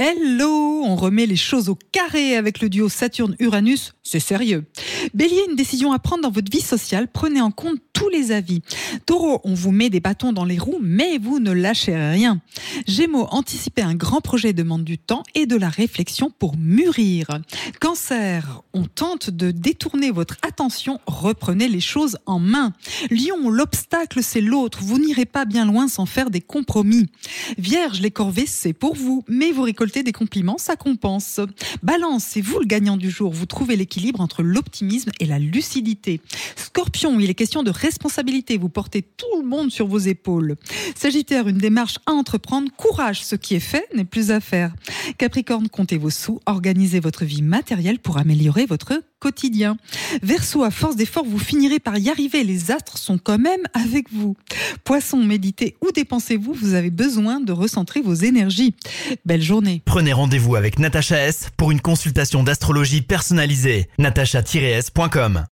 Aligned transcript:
Hello 0.00 0.84
On 0.84 0.94
remet 0.94 1.26
les 1.26 1.34
choses 1.34 1.68
au 1.68 1.76
carré 1.90 2.36
avec 2.36 2.60
le 2.60 2.68
duo 2.68 2.88
Saturne-Uranus, 2.88 3.94
c'est 4.04 4.20
sérieux. 4.20 4.64
Bélier, 5.14 5.44
une 5.48 5.56
décision 5.56 5.92
à 5.92 5.98
prendre 5.98 6.22
dans 6.22 6.30
votre 6.30 6.50
vie 6.50 6.60
sociale, 6.60 7.08
prenez 7.12 7.40
en 7.40 7.50
compte 7.50 7.78
tous 7.92 8.08
les 8.08 8.30
avis. 8.30 8.62
Taureau, 9.06 9.40
on 9.44 9.54
vous 9.54 9.72
met 9.72 9.90
des 9.90 10.00
bâtons 10.00 10.32
dans 10.32 10.44
les 10.44 10.58
roues, 10.58 10.78
mais 10.80 11.18
vous 11.18 11.40
ne 11.40 11.50
lâchez 11.50 11.96
rien. 11.96 12.40
Gémeaux, 12.86 13.26
anticiper 13.30 13.82
un 13.82 13.94
grand 13.94 14.20
projet 14.20 14.52
demande 14.52 14.84
du 14.84 14.98
temps 14.98 15.22
et 15.34 15.46
de 15.46 15.56
la 15.56 15.68
réflexion 15.68 16.30
pour 16.38 16.56
mûrir. 16.56 17.40
Cancer, 17.80 18.62
on 18.72 18.84
tente 18.84 19.30
de 19.30 19.50
détourner 19.50 20.10
votre 20.10 20.36
attention, 20.42 21.00
reprenez 21.06 21.68
les 21.68 21.80
choses 21.80 22.18
en 22.26 22.38
main. 22.38 22.72
Lion, 23.10 23.50
l'obstacle 23.50 24.22
c'est 24.22 24.40
l'autre, 24.40 24.80
vous 24.82 24.98
n'irez 24.98 25.26
pas 25.26 25.44
bien 25.44 25.64
loin 25.64 25.88
sans 25.88 26.06
faire 26.06 26.30
des 26.30 26.40
compromis. 26.40 27.06
Vierge, 27.58 28.00
les 28.00 28.10
corvées 28.10 28.46
c'est 28.46 28.72
pour 28.72 28.94
vous, 28.94 29.24
mais 29.28 29.50
vous 29.50 29.62
récoltez 29.62 30.02
des 30.02 30.12
compliments, 30.12 30.58
ça 30.58 30.76
compense. 30.76 31.40
Balance, 31.82 32.24
c'est 32.28 32.40
vous 32.40 32.60
le 32.60 32.66
gagnant 32.66 32.96
du 32.96 33.10
jour, 33.10 33.32
vous 33.32 33.46
trouvez 33.46 33.76
l'équilibre 33.76 34.20
entre 34.20 34.42
l'optimisme 34.42 34.97
et 35.20 35.26
la 35.26 35.38
lucidité. 35.38 36.20
Scorpion, 36.56 37.18
il 37.20 37.30
est 37.30 37.34
question 37.34 37.62
de 37.62 37.70
responsabilité, 37.70 38.58
vous 38.58 38.68
portez 38.68 39.02
tout 39.02 39.40
le 39.40 39.46
monde 39.46 39.70
sur 39.70 39.86
vos 39.86 39.98
épaules. 39.98 40.56
Sagittaire, 40.96 41.48
une 41.48 41.58
démarche 41.58 41.98
à 42.06 42.12
entreprendre, 42.12 42.70
courage, 42.76 43.24
ce 43.24 43.36
qui 43.36 43.54
est 43.54 43.60
fait 43.60 43.86
n'est 43.94 44.04
plus 44.04 44.30
à 44.30 44.40
faire. 44.40 44.74
Capricorne, 45.18 45.68
comptez 45.68 45.98
vos 45.98 46.10
sous, 46.10 46.40
organisez 46.46 47.00
votre 47.00 47.24
vie 47.24 47.42
matérielle 47.42 47.98
pour 47.98 48.18
améliorer 48.18 48.66
votre 48.66 49.02
quotidien. 49.18 49.76
Verseau, 50.22 50.62
à 50.62 50.70
force 50.70 50.96
d'efforts, 50.96 51.24
vous 51.24 51.38
finirez 51.38 51.78
par 51.78 51.98
y 51.98 52.08
arriver, 52.08 52.44
les 52.44 52.70
astres 52.70 52.98
sont 52.98 53.18
quand 53.18 53.38
même 53.38 53.62
avec 53.74 54.12
vous. 54.12 54.36
Poisson, 54.84 55.18
méditez 55.18 55.76
ou 55.82 55.90
dépensez-vous, 55.92 56.52
vous 56.52 56.74
avez 56.74 56.90
besoin 56.90 57.40
de 57.40 57.52
recentrer 57.52 58.00
vos 58.00 58.14
énergies. 58.14 58.74
Belle 59.24 59.42
journée. 59.42 59.82
Prenez 59.84 60.12
rendez-vous 60.12 60.56
avec 60.56 60.78
Natacha 60.78 61.18
S 61.18 61.48
pour 61.56 61.70
une 61.70 61.80
consultation 61.80 62.42
d'astrologie 62.42 63.02
personnalisée. 63.02 63.88
natacha-s.com 64.78 65.46